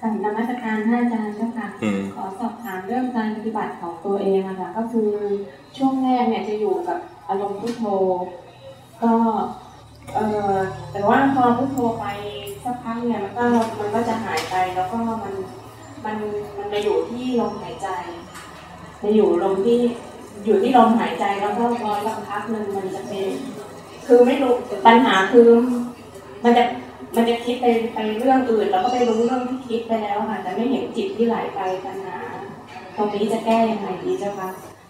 [0.00, 1.68] ค่ะนมัสการท่านอาจารย์เจ้าค่ะ
[2.14, 5.10] ขอสอบถามเรื่องการปฏิบัติของตัวเองอะค่ะ ก็คือ
[5.76, 6.98] ช่วงแรกเนี่ยจะอยู่กับ
[7.28, 7.84] อารมณ์พุทโธ
[9.02, 9.12] ก็
[10.14, 10.18] เอ
[10.52, 10.54] อ
[10.92, 12.06] แต่ว่าพอพุทโธไป
[12.64, 13.46] สักพักเนี่ยมันก็
[13.78, 15.34] มันก็จะหายไปแล้วก็มัน
[16.04, 16.16] มัน
[16.56, 17.88] มันไปอยู่ที่ลมหายใจ
[19.00, 19.78] ไปอยู่ลมที่
[20.44, 23.28] อยู่ที่ลมหายใจแล้วก็พอสักพักหนึ่งมันจะเป็น
[24.06, 24.52] คือไม่รู้
[24.86, 25.48] ปัญหาคือ
[26.44, 26.64] มันจะ
[27.16, 32.18] มันจะคิดไปไปเรื่องอื่น แล้วก็ไปรู้เรื่องที่คิดไปแล้วค่ะแต่ไม่เห็นจิตที่ไหลไปปัญหา
[32.96, 34.48] ตรงนี้จะแก้ยังไงดีเจ้าคะ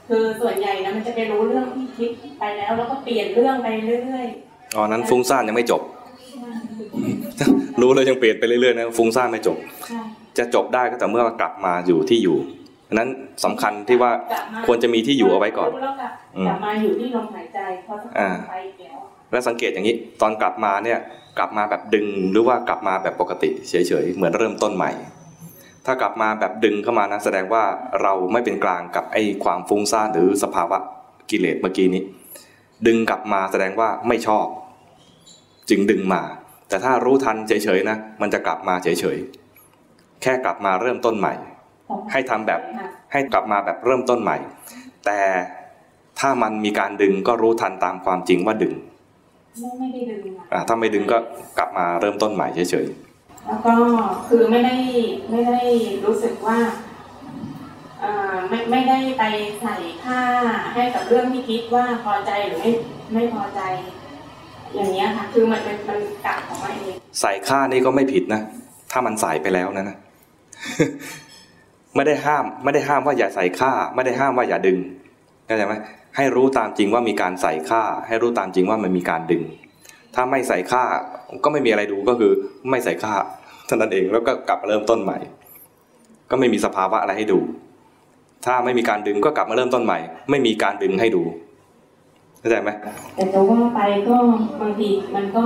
[0.08, 3.68] คือส่วนใหญ่นะมันจะไปรู้เรื่องที่คิดไปแล้ว แล้วก็เปลี่ยนเรื่องไป
[4.04, 5.82] เรื่อยๆอ๋อนั้นฟุ้งซ่านยังไม่จบ
[7.80, 9.56] รู้เลยยังเปลี่ยนไปเรื่อยๆนะฟุ้งซ่านไม่จบ
[10.38, 12.36] จะจบได้ก็แต่เมื่อกลับมาอยู่ที่อยู่
[12.94, 13.08] นั้น
[13.44, 14.10] สำคัญที่ว่า
[14.66, 15.70] ควรจะมีที่อยู่เอาไว้ก่อน
[16.46, 17.94] กลับมาอยู่ที่ลมหายใจพอ
[18.50, 18.98] ไปแล้ว
[19.32, 20.98] แล้วสังเกตอย่างนี้ ตอนกลับมาเนี่ย
[21.38, 23.74] กลับมาแบบดึงหรือว่ากลับมาแบบปกติเฉ
[24.04, 24.90] ยๆเหมือนเริ่มต้นใหม่
[25.86, 27.64] ถ้ากลับมาแบบดึงเข้ามานะแสดงว่า
[28.02, 30.78] เราไม่เป็นกลางกับไอ้ความฟุ้งซ่านหรือสภาวะ
[31.30, 32.02] กิเลสเมื่อกี้นี้
[32.86, 34.46] ดึงกลับมาแสดงว่าไม่ชอบ
[35.70, 36.22] จึงดึงมา
[36.68, 41.34] แต่ถ้ารู้ทันเฉยๆนะมันจะกลับมาเฉยๆแค่กลับมาเริ่มต้นใหม่
[42.12, 42.60] ให้ทำแบบ
[43.12, 44.36] ให้กลับมาแบบเริ่มต้นใหม่
[45.06, 45.20] แต่
[46.20, 48.72] ถ้ามันมีการดึงก็รู้ทันตามความจริงว่าดึง
[49.60, 50.20] ไม่ได้ดึง
[50.52, 51.18] อ่าถ้าไม่ดึงก็
[51.58, 53.74] กลับมาเริ่มต้นใหม่เฉยๆแล้วก็
[54.28, 54.76] คือไม่ได้
[55.30, 55.60] ไม่ได้
[56.04, 56.58] รู้สึกว่า
[58.02, 59.22] อ่าไม่ไม่ได้ไป
[59.62, 60.20] ใส่ค่า
[60.74, 62.70] ให้กับเรื่องที่คิดว่าพอใจหรือไม่
[63.14, 63.60] ไม่พอใจ
[64.74, 68.42] อย่างเงี้ยค่ะ คือมันเป็นมันกลับของมันเองใส่ค่านี่ก็ไม่ผิดนะ
[68.92, 69.96] ถ้ามันใส่ไปแล้วนะนะ
[71.94, 74.78] ไม่ได้ห้าม ไม่ได้ห้ามว่าอย่าใส่ค่า ไม่ได้ห้ามว่าอย่าดึง
[75.46, 75.74] เข้าใจไหม
[76.16, 79.42] ให้รู้ตามจริงว่ามีการใส่ค่า ให้รู้ตามจริงว่ามันมีการดึง
[80.14, 80.82] ถ้าไม่ใส่ค่า
[81.44, 82.32] ก็ไม่มีอะไรดูก็คือ
[82.70, 83.14] ไม่ใส่ค่า
[83.66, 85.18] เท่านั้นเองแล้วก็กลับมาเริ่มต้นใหม่
[86.30, 87.38] ก็ไม่มีสภาวะอะไรให้ดู
[88.46, 89.98] ถ้าไม่มีการดึงก็กลับมาเริ่มต้นใหม่
[90.30, 91.22] ไม่มีการดึงให้ดู
[92.38, 92.70] เข้าใจไหม
[93.16, 94.16] แต่จะว่าไปก็
[94.60, 95.42] บางทีมันก็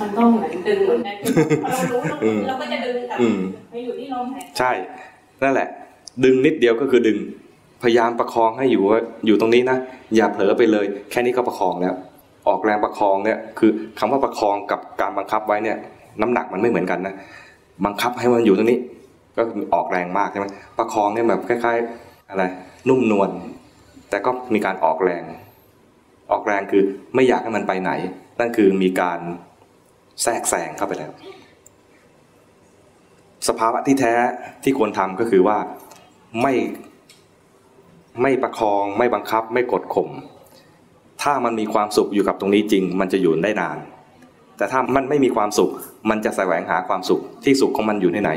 [0.00, 1.16] มันก็เหมือนดึงเหมือนกัน
[1.62, 2.00] พอเรารู้
[2.48, 3.18] เราก็จะดึงกลับ
[3.70, 4.72] ไปอยู่ที่ลมหายใช่
[5.42, 5.68] นั่นแหละ
[6.24, 7.18] ดึงนิดเดียวก็คือดึง
[7.84, 8.82] พยายามประคองให้อยู่
[9.26, 9.78] อยู่ตรงนี้นะ
[10.16, 11.94] อย่าเผลอไปเลย แค่นี้ก็ประคองแล้ว
[12.48, 15.76] ออกแรงประคองเนี่ยคือคำว่าประคองกับการบังคับไว้เนี่ย
[16.20, 17.14] น้ำหนักมันไม่เหมือนกันนะ
[17.84, 18.78] บังคับให้มันอยู่ตรงนี้
[19.36, 19.42] ก็
[19.74, 20.46] ออกแรงมากใช่ไหม
[20.78, 22.44] ประคองเนี่ยแบบคล้ายๆอะไร
[22.88, 23.30] นุ่มนวล
[24.10, 25.22] แต่ก็มีการออกแรง
[26.32, 26.82] ออกแรงคือ
[27.14, 27.92] ไม่อยากให้มันไปไหน
[28.40, 29.18] นั่นคือมีการ
[30.22, 31.12] แทรกแซงเข้าไปแล้ว
[33.48, 34.14] สภาวะที่แท้
[34.64, 35.58] ที่ควรทำก็คือว่า
[36.42, 36.52] ไม่
[38.22, 40.08] ไม่ประคองไม่บังคับไม่กดข่ม
[41.22, 43.78] ถ้ามันมีความสุขอยู่กับตรงนี้จริง มันจะอยู่ได้นาน
[44.56, 45.70] แต่ถ้ามันไม่มีความสุข
[46.10, 48.30] มันจะแสวงหาความสุขที่สุขของมันอยู่ในไหน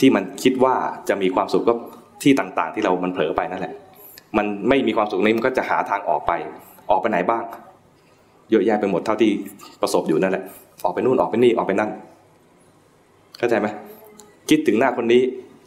[0.00, 0.74] ที่มันคิดว่า
[1.08, 1.74] จะมีความสุขก็
[2.22, 3.74] ที่ต่างๆ ที่เรามันเผลอไปนั่นแหละ
[4.36, 6.32] มันไม่มีความสุขนี้มันก็จะหาทางออกไป
[6.90, 7.42] ออกไปไหนบ้าง
[8.50, 9.30] เยอะแยะไปหมดเท่าที่
[9.80, 10.44] ประสบอยู่นั่นแหละ
[10.84, 11.90] ออกไปนู่นออกไปนี่ออกไปนั่น
[13.38, 13.68] เข้าใจไหม
[14.50, 15.22] คิดถึงหน้าคนนี้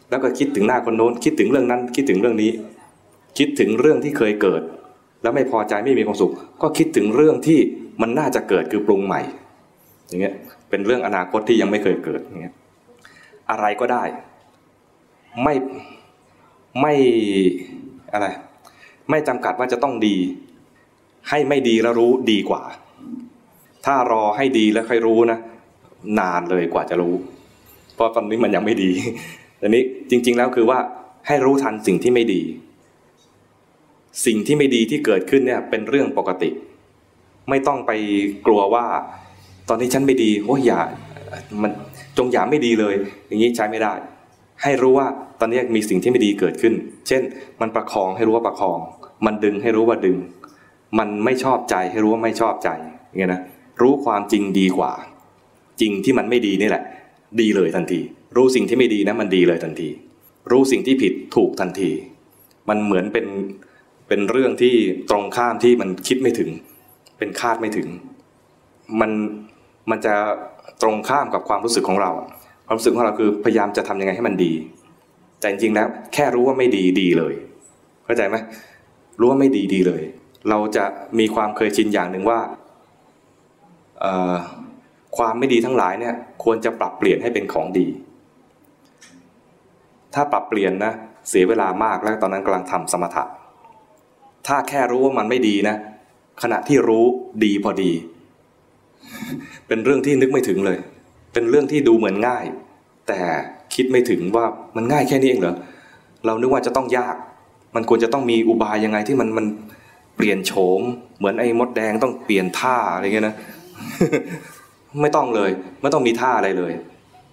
[0.10, 2.52] แล้วก็คิดถึงหน้าคนโน้น คิดถึงเรื่องนั้น คิดถึงเรื่องนี้
[3.38, 4.62] คิดถึงเรื่องที่เคยเกิด
[5.22, 6.32] แล้วไม่พอใจไม่มีความสุข
[6.62, 7.60] ก็คิดถึงเรื่องที่
[8.02, 9.22] มันน่าจะเกิดคือปรุงใหม่
[10.08, 10.36] อย่างเงี้ย
[10.70, 12.56] เป็นเรื่องอนาคตที่ยังไม่เคยเกิดอย่างเงี้ย
[13.52, 14.04] อะไรก็ได้
[15.44, 15.56] ไม่
[16.82, 16.94] ไม่
[18.14, 18.28] อะไร
[19.10, 20.16] ไม่จำกัดว่าจะต้องดี
[21.30, 22.64] ให้ไม่ดีแล้วรู้ดีกว่า
[23.86, 25.40] ถ้ารอให้ดีแล้วค่อยรู้นะ
[26.20, 27.16] นานเลยกว่าจะรู้
[27.96, 28.92] เพราะตอนนี้มันยังไม่ดี
[29.60, 30.80] แต่นี้จริง ๆ แล้วคือว่า
[31.28, 32.42] ให้รู้ทันสิ่งที่ไม่ดี
[34.26, 36.50] สิ่งที่ไม่ดีที่เกิดขึ้นเนี่ยเป็นเรื่องปกติ
[37.50, 37.92] ไม่ต้องไป
[38.46, 38.86] กลัวว่า
[39.70, 40.82] ตอนนี้ฉันไม่ดีโอ้ยอย่า
[41.62, 41.72] มัน
[42.18, 42.96] จงอย่าไม่ดีเลย
[43.28, 43.94] อย่างนี้ใช้ไม่ได้
[44.64, 45.08] ให้รู้ว่า
[45.40, 46.74] ตอนนี้มีสิ่งที่ไม่ดีเกิดขึ้น
[47.08, 47.22] เช่น
[47.62, 48.80] มันประคองให้รู้ว่าประคอง
[49.26, 50.18] มันดึงให้รู้ว่าดึง
[51.00, 52.70] มันไม่ชอบใจให้รู้ว่าไม่ชอบใจ
[53.08, 53.42] อย่างเงี้ยนะ
[53.82, 54.92] รู้ความจริงดีกว่า
[55.82, 56.84] จริงที่มันไม่ดีนี่แหละ
[57.42, 58.00] ดีเลยทันที
[58.36, 59.90] รู้สิ่งที่ไม่ดีนะมันดีเลยทันที
[60.52, 61.92] รู้สิ่งที่ผิดถูกทันที
[62.70, 63.26] มันเหมือนเป็น
[64.08, 64.76] เป็นเรื่องที่
[65.10, 66.50] ตรงข้ามที่มันคิดไม่ถึง
[67.18, 67.88] เป็นคาดไม่ถึง
[69.00, 69.12] มัน
[69.90, 70.16] มันจะ
[70.82, 72.12] ตรงข้ามกับความรู้สึกของเรา
[72.66, 74.54] ความรู้สึกของเราคือพยายามจะทำยังไงให้มันดี
[75.40, 77.34] แต่จริงๆแล้วแค่รู้ว่าไม่ดีดีเลย
[78.06, 78.36] เข้าใจไหม
[79.20, 80.04] รู้ว่าไม่ดีดีเลย
[80.50, 80.86] เราจะ
[81.20, 82.40] มีความเคยชินอย่างหนึ่งว่า
[85.18, 87.88] ความไม่ดีทั้งหลายเนี่ยควรจะปรับเปลี่ยนให้เป็นของดี
[90.14, 90.94] ถ้าปรับเปลี่ยนนะ
[91.30, 93.24] เสียเวลามากแล้วตอนนั้นกำลังทำสมถะ
[94.48, 95.76] ถ้าแค่รู้ว่ามันไม่ดีนะ
[96.44, 97.06] ขณะที่รู้
[97.44, 97.92] ดีพอดี
[99.68, 100.78] เป็นเรื่องที่นึกไม่ถึงเลย
[101.34, 102.46] เป็นเรื่องที่ดูเหมือนง่าย
[103.08, 103.20] แต่
[103.76, 104.46] คิดไม่ถึงว่า
[104.76, 105.56] มันง่ายแค่นี้เองเหรอ
[106.26, 107.16] เรานึกว่าจะต้องยาก
[107.76, 109.46] มันควรจะต้องมีอุบายยังไงที่มันมัน
[110.16, 110.82] เปลี่ยนโฉม
[111.18, 113.36] เหมือนไอ้มดแดงต้องเปลี่ยนท่าอะไรเงี้ยนะ
[115.02, 115.52] ไม่ต้องเลย
[115.82, 116.74] ไม่ต้องมีท่าอะไรเลย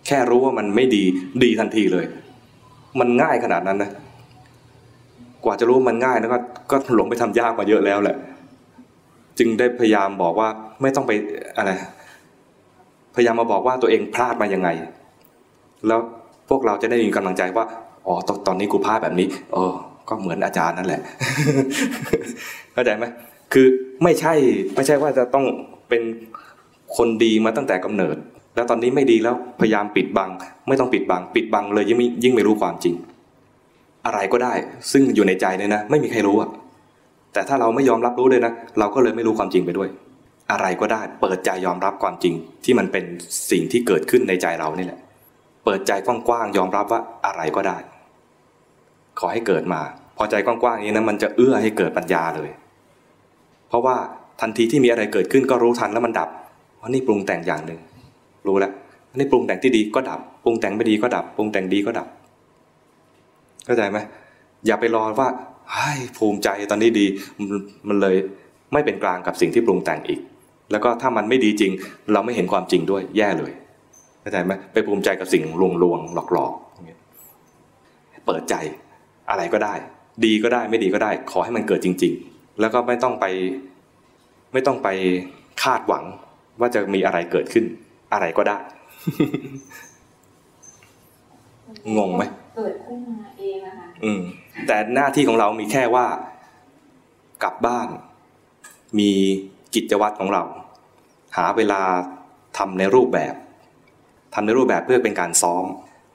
[0.07, 1.05] แค่รู้ว่ามันไม่ดี
[1.43, 2.05] ดีทันทีเลย
[3.01, 3.91] มันง่ายขนาดนั้นนะ
[5.45, 6.39] กว่าจะรู้มันง่ายแล้วก็
[6.71, 8.17] ก็หลงไปทำยากมาเยอะแล้วแหละ
[9.39, 10.49] จึงได้พยายามบอกว่า
[10.83, 11.13] ไม่ต้องไป
[11.57, 11.71] อะไร
[13.17, 14.69] พยายามมาบอกว่าตัวเองพลาดมายังไง
[15.87, 16.01] แล้ว
[16.49, 17.65] พวกเราจะได้มีกำลังใจว่า
[18.07, 19.73] อ๋อตตอนนี้กูพลาดแบบนี้เออ
[20.09, 21.01] ก็เหมือนอาจารย์นั่นแหละ
[22.73, 23.05] เข้าใจไหม
[23.53, 23.67] คือ
[24.03, 24.33] ไม่ใช่
[24.75, 25.45] ไม่ใช่ว่าจะต้อง
[25.89, 26.03] เป็น
[26.97, 28.17] คนดีมาตั้งแต่กำเนิด
[28.55, 30.31] แล้วตอนนี้ไม่ดีแล้วพยายามปิดบัง
[30.69, 32.95] ไม่ต้องปิดบัง ปิดบังเลยยิ่งยิ่งไม่รู้ความจริง
[34.07, 34.53] อะไรก็ได้
[34.93, 36.51] ซึ่งอยู่ในใจเนี่ยนะ ไม่มีใครรู้อะ
[37.33, 39.89] แต่ถ้าเราไม่ยอมรับรู้เลยนะ เราก็เลยไม่รู้ความจริงไปด้วย
[40.53, 42.35] อะไรก็ได้ เปิดใจยอมรับความจริง
[42.65, 43.05] ที่มันเป็น
[43.51, 45.01] สิ่งที่เกิดขึ้นในใจเรานี่แหละ
[45.65, 47.77] เปิดใจกว้างๆยอมรับว่าอะไรก็ได้
[49.19, 49.81] ขอให้เกิดมา
[50.17, 52.51] พอใจกว้างๆองนี้นะมันจะเอื้อให้เกิดปัญญาเลย
[53.69, 53.97] เพราะว่า
[54.41, 56.29] ทันทีที่มีอะไรเกิดขึ้นก็รู้ทันแล้วมันดับ
[56.79, 57.81] เพราะนี่ปรุงแต่งอย่างหนึ่ง
[58.47, 58.73] รู้แล้ว
[59.15, 62.09] นนี้ปรุงแต่งที่ดีก็ดับ ปรุงแต่งไม่ดีก็ดับ ปรุงแต่งดีก็ดับ
[63.65, 63.99] เข้าใจไหม
[64.67, 65.29] อย่าไปรอว่า
[65.71, 67.07] ไอ้ภูมิใจตอนนี้ดี
[67.89, 68.17] มันเลย
[68.73, 70.21] ไม่เป็นกลางกับสิ่งที่ปรุงแต่งอีก
[70.71, 71.73] แล้วก็ถ้ามันไม่ดีจริง
[72.13, 73.53] เราไม่เห็นความจริงด้วยแย่เลย
[74.21, 76.53] เข้าใจไหมไปภูมิใจกับสิ่งลวงลวงหลอกหลอก
[78.27, 78.55] เปิดใจ
[79.31, 79.75] อะไรก็ได้
[80.25, 83.27] ดีก็ได้ไม่ดีก็ได้ ขอให้มันเกิดจริง ๆ แล้วก็ไม่ต้องไป
[84.53, 84.89] ไม่ต้องไป
[85.63, 86.05] คาดหวัง
[86.61, 87.65] ว่าจะมีอะไรเกิดขึ้น
[88.13, 88.59] อะไรก็ได้
[91.99, 92.44] งงไหมเกิด
[93.05, 94.21] ขึ้นมาเองอะค่ะอืม
[94.67, 96.07] แต่หน้าที่ของเรามีแค่ว่า
[97.43, 97.89] กลับบ้าน
[98.99, 99.11] มี
[99.75, 100.43] กิจวัตรของเรา
[101.37, 101.81] หาเวลา
[102.59, 103.35] ทำในรูปแบบ
[104.35, 105.65] ทำในรูปแบบเพื่อเป็นการซ้อม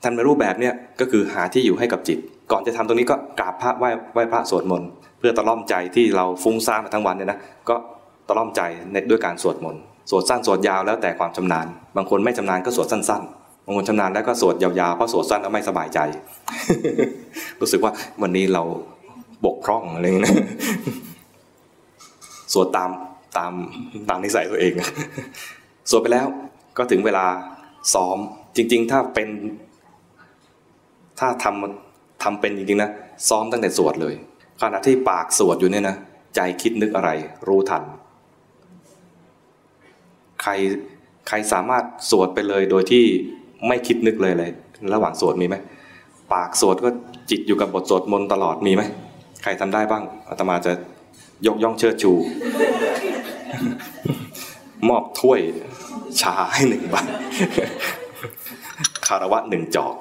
[0.04, 2.18] ทำในรูปแบบเนี่ยก็คือหาที่อยู่ให้กับจิต
[2.50, 7.38] ก่อนจะทำตรงนี้ก็กราบพระไหว้ไหว้พระสวดมนต์เพื่อตะล่อมใจที่เราฟุ้งซ่านมาทั้งวันเนี่ยนะ
[7.68, 7.74] ก็
[8.28, 8.60] ตะล่อมใจ
[8.92, 11.66] ในด้วยการสวดมนต์สวดสั้นสวดยาวแล้วแต่ความชำนาญ
[11.96, 15.98] บางคนไม่ชำนาญก็สวดสั้น ๆางคนชำนาญแล้วก็สวดยาวๆเพราะสวดสั้นแล้วไม่สบายใจ
[17.60, 18.62] รู้สึกว่าวันนี้เรา
[19.44, 20.36] บกพร่องอะไรอย่างเงี้ย
[22.52, 22.90] สวดตาม
[23.36, 23.52] ตาม
[24.08, 24.72] ตามนิสัยตัวเอง
[25.90, 26.26] สวดไปแล้ว
[26.76, 27.26] ก็ถึงเวลา
[27.94, 28.18] ซ้อม
[28.56, 29.28] จริง ๆ ถ้าเป็น
[31.20, 32.90] ถ้าทำทำเป็นจริงๆนะ
[33.28, 34.14] ซ้อมตั้งแต่สวดเลย
[34.60, 35.96] ขณะที่ปากสวดอยู่เนี่ยนะ
[36.34, 37.10] ใจคิดนึกอะไร
[37.48, 37.82] รู้ทัน
[40.42, 40.52] ใคร
[41.28, 43.04] ใครสามารถสวดไปเลยโดยที่
[43.66, 44.50] ไม่คิดนึกเลยเลย
[44.94, 45.56] ระหว่างสวดมีไหม
[46.32, 46.90] ปากสวดก็
[47.30, 48.82] จิตอยู่กับบทสวดมนต์ตลอดมีไหม
[49.42, 50.72] ใครทำได้บ้างอาตมาจะ
[51.46, 52.12] ยกย่องเชิดชู
[54.88, 55.40] มอบถ้วย
[56.20, 56.96] ชาให้หนึ่งใบ
[59.06, 59.94] คารวะหนึ่งจอก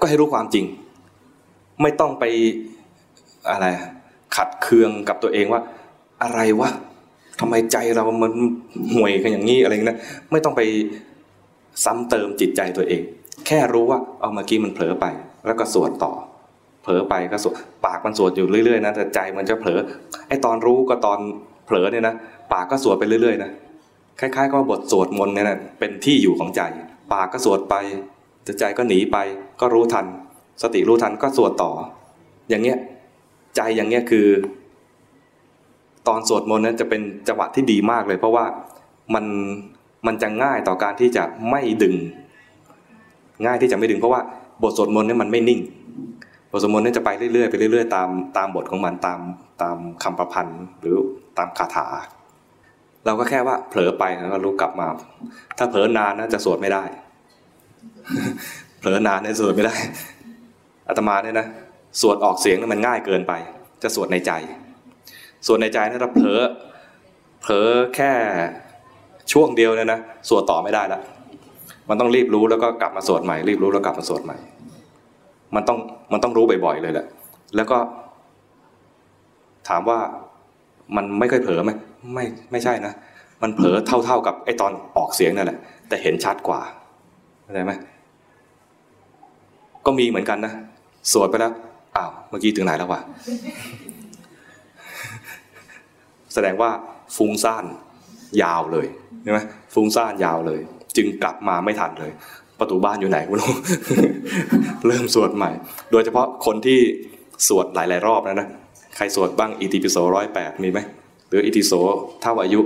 [0.00, 0.64] ก็ให้รู้ความจริง
[1.82, 2.24] ไม่ต้องไป
[3.50, 3.66] อะไร
[4.36, 5.60] ขัดเคืองกับตัวเองว่า
[6.22, 6.70] อะไรวะ
[7.40, 8.32] ทำไมใจเรามัน
[8.94, 9.98] ห่วยกันอย่างนี้อะไรเงี้ย
[10.32, 10.62] ไม่ต้องไป
[11.84, 13.02] ซ้ำเติมจิตใจตัวเอง
[13.46, 15.06] แค่รู้ว่าเอาเมื่อกี้มันเผลอไป
[15.46, 16.12] แล้วก็สวดต่อ
[16.82, 17.54] เผลอไปก็สวด
[17.84, 19.78] ปากมันสวดอยู่เรื่อยๆนะแต่ใจมันจะเผลอ
[20.28, 21.18] ไอตอนรู้ก็ตอน
[21.66, 22.14] เผลอเนี่ยนะ
[22.52, 23.50] ปากก็สวดไปเรื่อยๆนะ
[24.20, 26.62] คล้ายๆก็บทสวดมนต์เนี่ยนะเป็นที่อยู่ของใจ
[27.12, 27.74] ปากก็สวดไป
[28.44, 29.16] แต่ใจก็หนีไป
[29.60, 30.06] ก็รู้ทัน
[30.62, 31.70] สติรู้ทันก็สวดต่อ
[32.48, 32.78] อย่างเงี้ย
[33.56, 34.26] ใจอย่างเงี้ยคือ
[36.12, 38.44] อนสวดมนต์นั้นจะเป็นจังหวะที่ดีมากเลย เพราะว่า
[39.14, 39.24] มัน
[40.06, 41.94] มันจะง่ายต่อการที่จะไม่ดึง
[43.44, 44.20] ง่ายที่จะไม่ดึง เพราะว่า
[44.62, 45.60] บทสวดมนต์นี่มันไม่นิ่ง
[46.50, 49.20] บทสวดมนต์นี่จะไปเรื่อยๆไปเรื่อยๆตามตามบทของมันตาม
[49.62, 50.96] ตามคำประพันธ์หรือ
[51.38, 51.86] ตามคาถา
[53.06, 54.86] เราก็แค่ว่าเผลอไปแล้วก็รู้กลับมา
[55.58, 56.84] ถ้าเผลอนานนะจะสวดไม่ได้
[58.80, 59.74] เผลอนานเนี่ยสวดไม่ได้
[60.88, 61.46] อาตมาเนี่ยนะ
[62.00, 63.32] สวดออกเสียงมันง่ายเกินไป
[63.82, 64.32] จะสวดในใจ
[65.46, 66.40] ส่วนในใจนะถ้าเผลอ
[67.40, 68.12] เผลอแค่
[69.32, 71.00] ช่วงเดียวเนี่ยนะสวดต่อไม่ได้ละ
[71.88, 74.36] มันต้องรีบรู้แล้วก็กลับมาสวดใหม่ รีบรู้แล้วกลับมาสวดใหม่
[75.54, 75.78] มันต้อง
[76.12, 77.06] มันต้องรู้บ่อยๆเลยแหละ
[77.56, 77.78] แล้วก็
[79.68, 79.98] ถามว่า
[80.96, 81.70] มันไม่ค่อยเผลอไหม
[82.14, 82.92] ไม่ไม่ใช่นะ
[83.42, 86.60] มันเผลอเท่าๆกับไอ้ตอนออกเสียงนั่นแหละ แต่เห็นชัดกว่า
[87.42, 87.72] เข้าใจไหม
[89.86, 90.52] ก็มีเหมือนกันนะ
[91.12, 91.52] สวดไปแล้ว
[91.96, 93.00] อ้าวเมื่อกี้ถึงไหนแล้ววะ
[96.34, 96.70] แสดงว่า
[97.16, 97.64] ฟุ้งซ่าน
[98.42, 98.86] ยาวเลย
[99.22, 99.40] ใช่ไหม
[99.74, 100.60] ฟุ้งซ่านยาวเลย
[100.96, 102.12] จึงกลับมาไม่ทันเลย
[102.58, 103.52] ประตูบ้านอยู่ไหนไม่รู้
[104.86, 105.50] เริ่มสวดใหม่
[105.92, 106.78] โดยเฉพาะคนที่
[107.48, 108.48] สวดหลายๆรอบนะนะ
[108.96, 110.78] ใครสวดบ้างอิติปิโสร้อยแปดมีไหม
[111.28, 111.72] หรืออิติโส
[112.22, 112.60] เท่าอายุ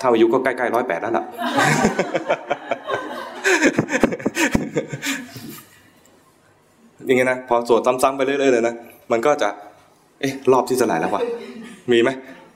[0.00, 1.24] ถ้าอายุก็ใกล้ๆร้อยแปดแล้วล่ะ
[7.06, 8.74] อย่างเงี้ยนะพอสวดซ้ำๆไปเรื่อยๆเลยนะ
[9.12, 9.48] มันก็จะ
[10.20, 11.22] เอ๊ะรอบที่จะไหลแล้ววะ
[11.92, 12.10] มีไหม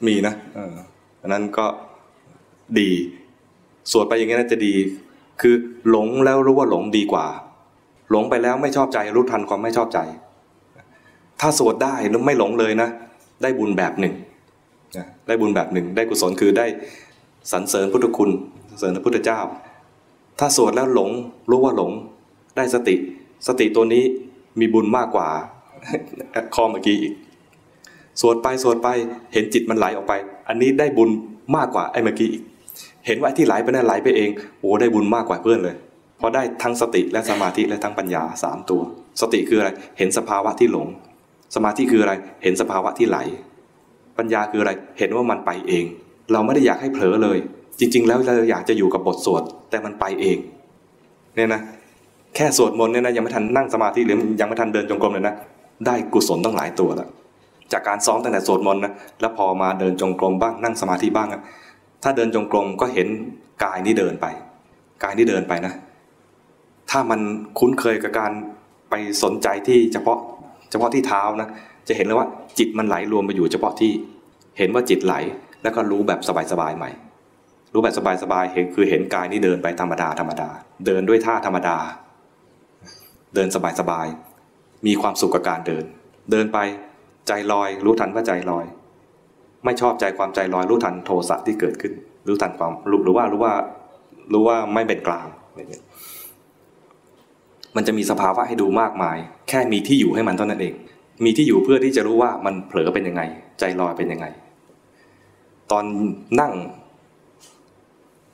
[0.06, 0.76] มีนะเออ
[1.22, 1.66] อันนั้นก็
[2.78, 2.90] ดี
[3.92, 4.74] สวดไปอย่างเงี้ยนะจะดี
[5.40, 5.54] คือ
[5.90, 7.26] หลงแล้วรู้ว่าหลงดีกว่า
[8.10, 9.98] หลงไปแล้วไม่ชอบใจรู้ทันความไม่ชอบใจ
[11.40, 12.88] ถ้าสวดได้แล้วไม่หลงเลยนะ
[13.42, 14.14] ได้บุญแบบหนึ่ง
[14.96, 16.66] นะได้บุญแบบหนึ่ง ได้กุศลคือได้
[17.52, 18.30] สรรเสริญพุทธคุณ
[18.68, 19.40] สรรเสริญพระพุทธเจ้า
[20.38, 21.10] ถ้าสวดแล้วหลง
[21.50, 21.92] รู้ว่าหลง
[22.56, 22.96] ได้สติ
[23.46, 24.04] สติตัวนี้
[24.60, 25.28] มีบุญมากกว่า
[26.54, 27.12] ข้อเมื่อกี้อีก
[28.20, 28.88] สวดไปสวดไป
[29.32, 30.12] เห็นจิตมันไหลออกไป
[30.48, 31.10] อันนี้ได้บุญ
[31.56, 32.42] มากกว่าไอ้เมื่อกี้อีก
[33.06, 35.76] เห็นว่าที่ไหลไปนั่นไหลไปเองโอ้ได้บุญมากกว่าเพื่อนเลย
[36.18, 38.82] เพราะได้ทั้งสติและสมาธิและทั้งปัญญาสามตัว
[39.20, 40.88] สติคืออะไรเห็นสภาวะที่หลง
[41.54, 43.18] สมาธิคืออะไรเห็นสภาวะที่ไหล
[44.18, 45.84] ปัญญาคืออะไรเห็นว่ามันไปเอง
[46.32, 47.38] เราไม่ได้อยากให้เผลอเลย
[47.80, 50.38] จริง ๆ แล้วเราอยากจะอยู่กับบทสวดแต่มันไปเอง
[51.36, 51.60] เนี่ยนะ
[52.36, 55.34] แค่สวดมนต์เนี่ยนะยังไม่ทันนั่งสมาธิหรือยังไม่ทันเดินจงกรมเลยนะ
[55.86, 57.08] ได้กุศลต้องหลายตัวแล้ว
[57.72, 61.42] จากการซ้อมตั้งแต่สวดมนต์นะแล้วพอมาเดินจงกรมบ้างนั่งสมาธิบ้างอะ
[62.02, 63.08] ถ้าเดินจงกรมก็เห็น
[63.64, 64.26] กายนี่เดินไป
[65.02, 65.72] กายนี่เดินไปนะ
[66.90, 67.20] ถ้ามัน
[67.58, 68.32] คุ้นเคยกับการ
[68.90, 70.18] ไปสนใจที่เฉพาะ
[70.70, 71.48] เฉพาะที่เท้านะ
[71.88, 73.92] จะเห็นเลยว่าจิตมันไหลรวมไปอยู่เฉพาะที่
[74.58, 75.14] เห็นว่าจิตไหล
[75.62, 76.20] แล้วก็รู้แบบ
[76.52, 76.90] สบายๆใหม่
[77.72, 80.48] รู้แบบสบายๆเห็นคือเห็นกายนี่เดินไปธรรมดาธรรมดา
[80.86, 81.76] เดินด้วยท่าธรรมดา
[83.34, 83.48] เดิน
[83.80, 85.84] สบายๆมีความสุขกับการเดิน
[86.30, 86.58] เดินไป
[87.28, 88.64] ใจลอย รู้ทันว่าใจลอย
[89.64, 91.92] ไม่ชอบใจความใจลอย รู้ทันโทสะที่เกิดขึ้น
[92.28, 93.54] รู้ทันความรู้หรือว่ารู้ว่า
[94.32, 95.26] รู้ว่าไม่เป็นกลาง
[97.76, 99.16] มันจะมีสภาวะให้ดูมากมาย
[99.48, 100.74] แค่มีที่อยู่ให้มันเท่านั้นเอง
[101.24, 103.22] มีที่อยู่เพื่อที่จะรู้ว่ามันเผลอเป็นยังไง
[103.58, 104.26] ใจลอยเป็นยังไง
[105.70, 105.84] ตอน
[106.40, 106.52] นั่ง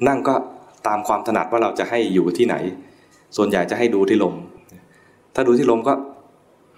[0.09, 0.35] นั่งก็
[0.87, 2.55] ตามความถนัดว่าเราจะให้อยู่ที่ไหน
[3.37, 4.35] ส่วนใหญ่จะให้ดูที่ลม
[5.35, 5.93] ถ้าดูที่ลมก็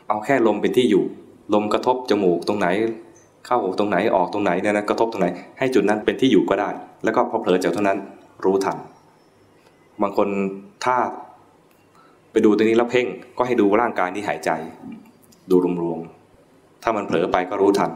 [0.08, 1.04] เอาแค่ลมเป็นที่อยู่
[1.54, 2.68] ลมกระทบจมูกตรงไหน
[3.46, 5.28] เข้าตรงไหนออกตรงไหนเนี่ยนะกระทบตรงไหน
[5.58, 6.70] ให้จุดนั้นเป็นที่อยู่ก็ได้
[7.04, 7.98] แล้วก็พอเผลอจากเท่านั้น
[8.44, 8.78] รู้ทัน
[10.02, 10.28] บางคน
[10.84, 10.96] ถ้า
[12.32, 13.06] ไปดูตรงนี้แล้วเพ่ง
[13.38, 14.50] ก็ให้ดูร่างกายที่หายใจ
[15.50, 17.90] ดูรวมๆถ้ามันเผลอไปก็รู้ทัน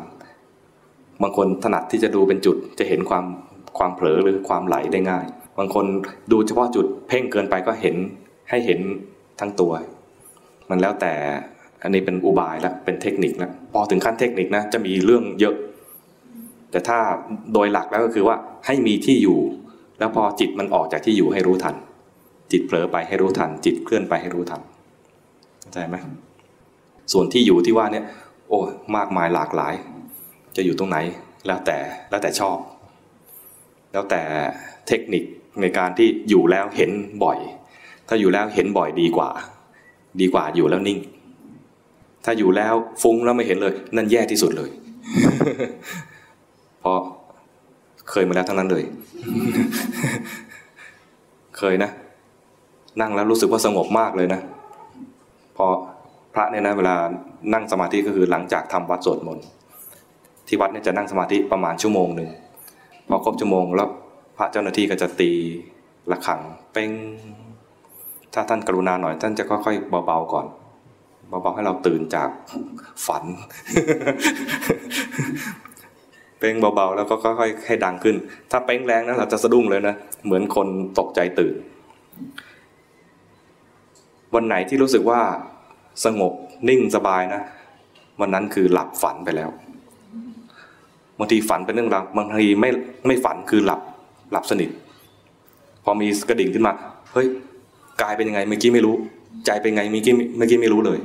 [1.23, 3.25] บางคนถนัดที่จะดูเป็นจุดจะเห็นความ
[3.79, 5.27] ความเผลอหรือความไหลได้ง่าย
[5.59, 5.85] บางคน
[6.33, 7.97] ดูเฉพาะจุดเพ่งเกินไปก็เห็น
[8.51, 8.81] ให้เห็น
[9.41, 9.73] ทั้งตัว
[10.71, 11.15] มันแล้วแต่
[11.85, 15.55] อันนี้เป็นอุบายแล้วเป็นเทคนิคแล้วพอถึงขั้นเทคนิคนะจะมีเรื่องเยอะ
[16.71, 16.99] แต่ถ้า
[17.53, 18.37] โดยหลักแล้วก็คือว่า
[18.67, 19.39] ให้มีที่อยู่
[19.99, 21.75] แล้วพอจิตมันออกจากที่อยู่ให้รู้ทัน
[22.53, 24.61] จิตเผลอไปให้รู้ทัน จิตเคลื่อนไปให้รู้ทัน
[25.61, 25.97] เข้าใจไหม
[27.13, 28.05] ส่วนที่อยู่ที่ว่าเนี่ย
[28.49, 28.59] โอ้
[28.97, 29.75] มากมายหลากหลาย
[30.57, 30.99] จะอยู่ตรงไหน
[31.47, 31.79] แล้วแต่
[32.11, 32.59] แล้วแต่ชอบ
[33.93, 34.21] แล้วแต่
[34.89, 35.25] เทคนิค
[35.61, 36.91] ในการที่อยู่แล้วเห็น
[37.25, 37.39] บ่อย
[38.09, 39.31] ถ้าอยู่แล้วเห็นบ่อยดีกว่า
[40.21, 40.99] ดีกว่าอยู่แล้วนิ่ง
[42.25, 44.71] ถ้าอยู่แล้วฟุ้งแล้วไม่เห็นเลย นั่นแย่ที่สุดเลย
[46.81, 46.99] เพราะ
[48.11, 48.85] เคยมาแล้วทั้งนั้นเลย
[51.59, 51.91] เคยนะ
[53.01, 54.41] นั่งแล้วรู้สึกว่าสงบมากเลยนะ
[55.57, 55.67] พอ
[56.35, 56.95] พระเนี่ยนะเวลา
[57.55, 59.47] นั่งสมาธิก็คือหลังจากทำวัดสวดมนต์
[60.47, 62.31] ที่วัดเนี่ยจะนั่งสมาธิประมาณชั่วโมงหนึ่ง
[63.09, 63.89] พอครบชั่วโมงแล้ว
[64.37, 65.31] พระเจ้าหน้าที่ก็จะตี
[66.11, 66.41] ระฆัง
[66.73, 66.91] เป้ง
[68.35, 70.47] ถ้าท่านกรุณาหน่อย ท่านจะค่อยๆเบาๆก่อน
[71.43, 72.29] เบาๆให้เราตื่นจาก
[73.07, 73.25] ฝัน
[76.39, 78.17] เป้งเบาๆ แล้วก็ค่อยๆให้ดังขึ้น
[78.51, 80.67] ถ้าเป้งแรงนะเราจะสะดุ้งเลยนะ เหมือนคน
[80.99, 81.55] ตกใจตื่น
[84.35, 85.21] วันไหนที่รู้สึกว่า
[86.05, 86.33] สงบ
[86.69, 87.43] นิ่งสบายนะ
[88.21, 89.51] วันนั้นคือหลับฝันไปแล้ว
[91.19, 92.71] บางทีฝันเป็นเรื่องราวบางทีไม่
[93.07, 93.81] ไม่ฝันคือหลับ
[94.33, 94.71] หลับสนิท
[95.85, 96.73] พอมีกระดิ่งขึ้นมา
[97.13, 97.27] เฮ้ย
[98.03, 98.95] กายเป็นยังไงเมื่อกี้ไม่รู้
[99.47, 100.99] ใจเป็นไงเมื่อกี้เมื่อกี้ไม่รู้เลย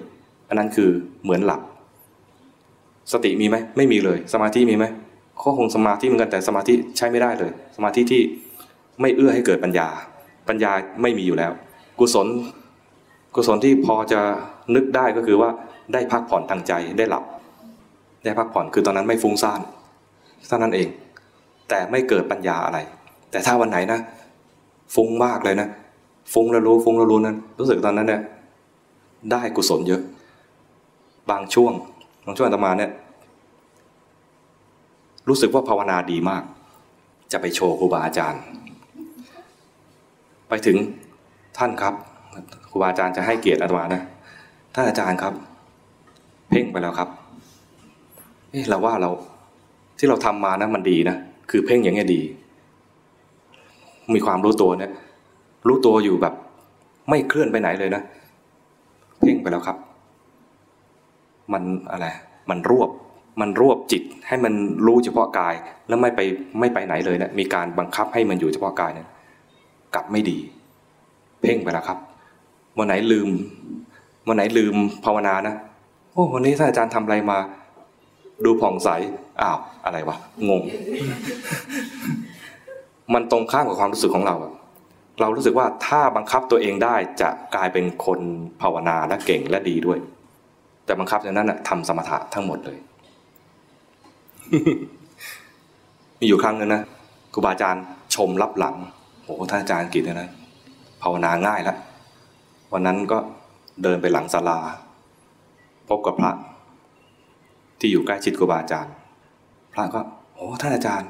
[0.49, 0.89] อันนั้นคือ
[1.23, 1.61] เหมือนหลับ
[3.13, 4.85] สติมีไหมไม่มีเลย สมาธิมีไหม
[5.41, 8.21] ก็คงสมาธิเหมือนกันแต่สมาธิใช้ไม่ได้เลย สมาธิที่
[9.01, 9.87] ไม่เอื้อให้เกิดปัญญา
[10.49, 11.51] ปัญญาไม่มีอยู่แล้ว
[11.99, 12.27] กุศล
[13.35, 14.19] กุศลที่พอจะ
[14.75, 15.49] นึกได้ก็คือว่า
[15.93, 17.23] ได้พักผ่อนทางใจได้หลับ
[18.23, 19.61] ได้พักผ่อนคือตอนนั้นไม่ฟุ้งซ่าน
[20.47, 20.87] เท่านั้นเอง
[21.69, 22.79] แต่ไม่เกิดปัญญาอะไร
[23.31, 23.99] แต่ถ้าวันไหนนะ
[24.95, 25.67] ฟุ้งมากเลยนะ
[26.33, 28.21] ฟุ้งแล้วรู้ฟุ้งแล้วรู้นั้น รู้สึกตอนนั้นเนี่ย
[29.31, 30.01] ได้กุศลเยอะ
[31.31, 31.73] บางช่วง
[32.25, 32.91] บางช่วงอาตมาเนี่ย
[35.29, 36.43] รู้สึกว่าภาวนาดีมาก
[37.31, 38.41] จะไปโชว์ครูบาอาจารย์
[40.49, 40.77] ไปถึง
[41.57, 41.93] ท่านครับ
[42.69, 44.01] ครูบาอาจารย์จะให้เกียรติอาตมานะ
[44.73, 45.33] ท่านอาจารย์ครับ
[46.49, 47.09] เพ่งไปแล้วครับ
[48.51, 49.11] เอ๊ะเราว่าเรา
[49.97, 51.15] ที่เราทำมานะมันดีนะ
[51.49, 52.21] คือเพ่งอย่างเงี้ยดี
[54.13, 54.91] มีความรู้ตัวเนี่ย
[55.67, 56.33] รู้ตัวอยู่แบบ
[57.09, 58.01] ไม่เคลื่อนไปไหนเลยนะ
[59.21, 59.77] เพ่งไปแล้วครับ
[61.53, 62.07] มันอะไร
[62.49, 62.89] มันรวบ
[63.41, 64.53] มันรวบจิตให้มัน
[64.85, 65.55] รู้เฉพาะกาย
[65.87, 66.21] แล้วไม่ไป
[66.59, 69.07] ไม่ไปไหนเลยเนะี่ยมีการบังคับให้มันอยู่เฉพาะกายเนี่ย
[69.95, 70.37] กลับไม่ดี
[71.41, 71.97] เพ่งไปแล้วครับ
[72.77, 73.29] วันไหนลืม
[74.27, 74.75] วันไหนลืม
[75.05, 75.55] ภาวนานะ
[76.13, 77.37] โอ้วันนี้ท่านอาจารย์ทำอะไรมา
[78.45, 78.89] ดูผ่องใส
[79.41, 80.17] อ้าวอะไรวะ
[80.49, 80.61] งง
[83.13, 84.35] มันตรงข้ามกับความรู้สึกของเรา
[85.21, 88.19] เรารู้สึกว่าถ้าบังคับตัวเองได้จะกลายเป็นคน
[88.61, 89.99] ภาวนาและเก่งและดีด้วย
[90.89, 92.77] แต่บังคับอย่างนั้นทำสมถะทั้งหมดเลย
[96.19, 96.83] มีอยู่ครั้งนึงนะ
[97.33, 97.83] ครูบาอาจารย์
[98.15, 98.75] ชมรับหลัง
[99.23, 100.29] โอ้ท่านอาจารย์กิจเนี่ยนะ
[101.01, 101.77] ภาวนาง่ายแล้ว
[102.73, 103.17] วันนั้นก็
[103.83, 104.59] เดินไปหลังศาลา
[105.89, 106.31] พบกับพระ
[107.79, 108.93] ที่อยู่ใกล้ชิดครูบาอาจารย์
[109.73, 110.01] พระก็
[110.35, 111.09] โอ้ท่านอาจารย์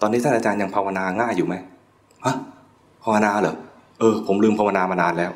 [0.00, 1.54] ตอนนี้ท่านอาจารย์ยังภาวนาง่ายอยู่ไหม
[2.24, 2.34] ฮะ
[3.04, 3.56] ภาวนาเหรอ
[4.00, 5.32] เออ ผมลืมภาวนามานานแล้ว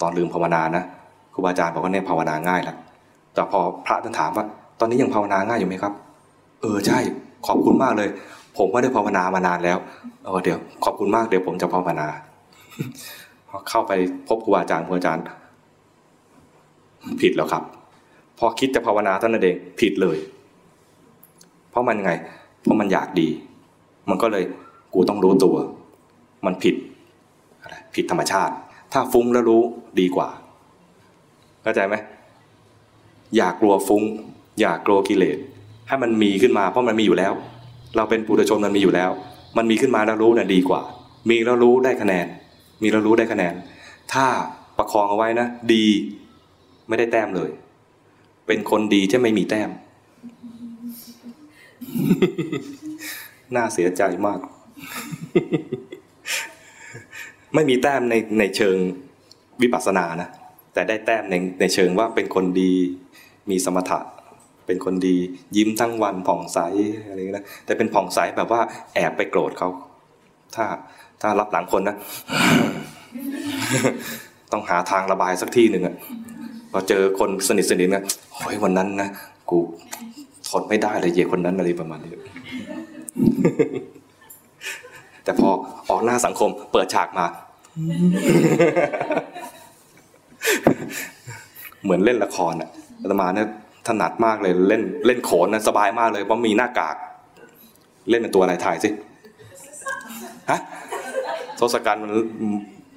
[0.00, 0.84] ตอนลืมภาวนานะ
[1.38, 2.76] รูบาอาจารย์บอกว่าเนี่ยภาวนาง่ายแล้ว
[3.34, 4.44] แต่พอพระท่านถามว่า
[4.80, 5.92] ตอนนี้ยังภาวนาง่ายอยู่ไหมครับ
[6.60, 6.98] เออใช่
[7.46, 8.08] ขอบคุณมากเลย
[8.56, 9.78] ผมไม่ได้ภาวนามานานแล้ว
[10.24, 12.08] เออเดี๋ยวขอบคุณมากเดี๋ยวผมจะภาวนา
[13.48, 13.92] พอเข้าไป
[14.28, 15.24] พบครูบาอาจารย์ครูอาจารย์
[17.20, 17.62] ผิดแล้วครับ
[18.38, 20.16] พอคิดจะภาวนาเท่านั้นเองผิดเลย
[21.70, 22.12] เพราะมันไง
[22.62, 23.28] เพราะมันอยากดี
[24.08, 24.44] มันก็เลย
[24.94, 25.56] กูต้องรู้ตัว
[26.46, 26.74] มันผิด
[27.94, 28.54] ผิดธรรมชาติ
[28.92, 29.62] ถ้าฟุ้งแล้วรู้
[30.00, 30.28] ดีกว่า
[31.68, 31.96] เข้าใจไหม
[33.36, 34.02] อย่ากลัวฟุ้ง
[34.60, 35.38] อย่ากลัวกิเลส
[35.88, 37.32] ให้มันมีขึ้นมาเพราะมันมีอยู่แล้ว
[37.96, 39.10] เราเป็นปุถุชนมันมีอยู่แล้ว
[39.56, 40.82] มันมีขึ้นมาแล้วรู้น่ะดีกว่า
[41.30, 42.26] มีแล้วรู้ได้คะแนน
[42.82, 43.54] มีแล้วรู้ได้คะแนน
[44.12, 44.26] ถ้า
[44.78, 45.86] ประคองเอาไว้นะ ดี
[46.88, 47.50] ไม่ได้แต้มเลย
[48.46, 49.70] เป็นคนดีที่ไม่มีแต้ม
[53.54, 54.40] น่าเสียใจมาก
[57.54, 58.76] ไม่มีแต้มในในเชิง
[59.62, 60.28] วิปัสสนานะ
[60.78, 62.72] แต่ได้แต้มในในเชิงว่าเป็นคนดี
[63.50, 64.00] มีสมถะ
[64.66, 65.16] เป็นคนดี
[65.56, 66.58] ยิ้มทั้งวันผ่องใส
[67.06, 68.60] อะไรเงี้ยนะแต่เป็นผ่องใสแบบว่า
[68.94, 69.68] แอบไปโกรธเขา
[70.54, 70.64] ถ้า
[71.20, 71.96] ถ้ารับหลังคนนะ
[74.52, 75.94] ต้องหาทางระบายสักที่หนึ่งอะ
[76.72, 79.08] พอเจอคนสนิทสนิทกันโอ้ยวันนั้นนะ
[79.50, 79.58] กู
[80.48, 82.10] ทนไม่ได้เลยเย่คนนั้นอะไรประมาณนี้
[85.24, 85.48] แต่พอ
[85.90, 87.26] ออกหน้าสังคมเปิดฉากมา
[91.84, 92.70] เหมือนเล่นละครอะ
[93.02, 93.48] อาตมาเนี่ย
[93.88, 96.96] ถนัดมากเลยเล่นเล่นโขนนะสบายมากเลยเพราะมีหน้ากาก
[98.10, 98.88] เล่นเป็นตัวอะไรถ่ายสิ
[100.50, 100.60] ฮะ
[101.60, 102.10] ทศกัณฐ์มัน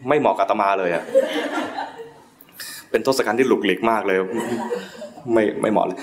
[0.09, 1.03] ไม่เหมาะกับอาตมาเลยอะ
[2.89, 4.17] เป็นทศกัณฐ์ที่หลุกหลิกมากเลย
[5.33, 5.99] ไม่ไม่เหมาะเลย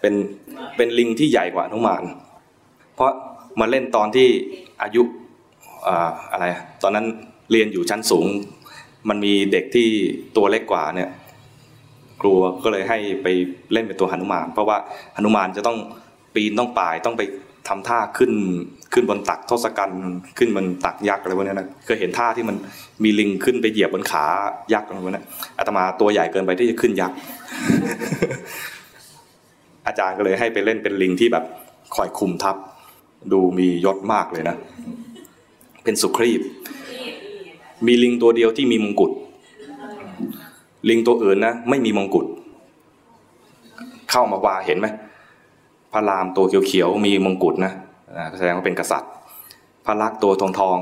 [0.00, 0.14] เป็น
[0.76, 2.02] เป็นลิงที่ใหญ่กว่านุมาน
[2.94, 3.10] เพราะ
[3.60, 4.28] มาเล่นตอนที่
[4.82, 5.02] อายุ
[6.32, 6.44] อะไร
[6.82, 7.06] ตอนนั้น
[7.52, 8.26] เรียนอยู่ชั้นสูง
[9.08, 9.88] มันมีเด็กที่
[10.36, 11.10] ตัวเล็กกว่าเนี่ย
[12.22, 13.26] กลัวก็เลยให้ไป
[13.72, 14.76] เล่นเป็นตัวหนุมาน เพราะว่า
[15.14, 15.76] หนุมานจะต้อง
[16.34, 17.22] ปีนต้องป่ายต้องไป
[17.68, 18.32] ทำท่าขึ้น
[18.92, 20.00] ขึ้นบนตักทศกัณฐ์
[20.38, 22.56] ขึ้นบนตักยักษ์อะไรพวกนี้นะเคยเห็นท่าที่มัน
[23.04, 24.24] มีลิงขึ้นไปเหยียบบนขา
[24.72, 25.22] ยักษ์อะไรพวกนี้
[25.58, 27.16] อาตมาตัวใหญ่เกินไปที่จะขึ้นยักษ์
[29.86, 31.44] อาจารย์ก็เลยให้ไปเล่นเป็นลิงที่แบบ
[31.94, 32.56] คอยคุมทัพ
[33.32, 34.56] ดูมียศมากเลยนะ
[35.84, 36.40] เป็นสุครีพ
[37.86, 39.10] มีลิงตัวเดียวที่มีมงกุฎ
[40.88, 42.26] ลิงตัวอื่นนะไม่มีมงกุฎ
[44.10, 44.86] เข้ามาวาเห็นไหม
[45.92, 47.72] พระรามตัวเขียวๆมีมงกุฎนะ
[48.38, 49.10] แสดงว่าเป็นกษัตริย์
[49.86, 50.78] พระลักษมณ์ตัวทองทอง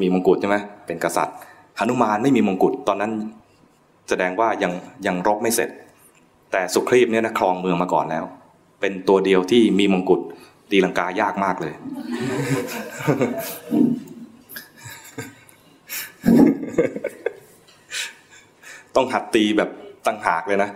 [0.00, 1.36] มีมงกุฎใช่ไหมเป็นกษัตริย์
[1.78, 3.12] หนุมานไม่มีมงกุฎตอนนั้น
[4.08, 4.72] แสดงว่ายัง
[5.06, 5.70] ยังรบไม่เสร็จ
[6.52, 8.24] แต่สุครีพเนี่ยนะครองเมืองมาก่อนแล้ว
[8.80, 10.20] เป็นตัวเดียวที่มีมงกุฎ
[10.70, 11.72] ตีลังกายากมากเลย
[18.96, 19.70] ต้องหัดตีแบบ
[20.06, 20.70] ตั้งหากเลยนะ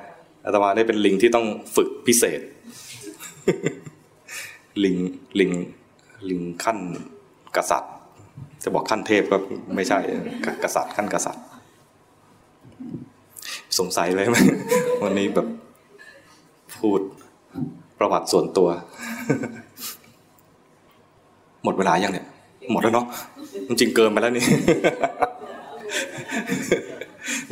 [0.44, 2.40] อาตมาได้เป็นลิงที่ต้องฝึกพิเศษ
[4.84, 4.96] ลิง
[5.40, 5.50] ลิง
[6.30, 6.78] ลิงขั้น
[7.56, 7.92] กษัตริย์
[8.62, 9.36] จะบอกขั้นเทพก็
[9.74, 9.98] ไม่ใช่
[10.64, 11.44] กษัตริย์ขั้นกษัตริย์
[13.78, 14.36] สงสัยเลยไหม
[15.04, 15.46] วันนี้แบบ
[16.78, 17.00] พูด
[17.98, 18.68] ประวัติส่วนตัว
[21.64, 22.26] หมดเวลายังเนี่ย
[22.72, 23.06] หมดแล้วเนาะ
[23.68, 24.44] มันจริงเกินไปแล้วนี่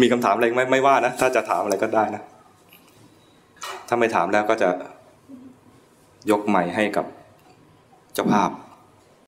[0.00, 2.22] มีคำถามอะไรไม่ไม่ว่านะ ถ้าจะถามอะไรก็ได้นะ
[3.88, 4.70] ถ้าไม่ถามแล้วก็จะ
[6.30, 7.06] ยกใหม่ให้กับ
[8.14, 8.50] เจ้าภาพ